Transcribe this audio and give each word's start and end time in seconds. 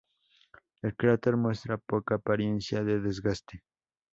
El 0.81 0.95
cráter 0.95 1.35
muestra 1.37 1.77
poca 1.77 2.15
apariencia 2.15 2.83
de 2.83 3.01
desgaste. 3.01 3.61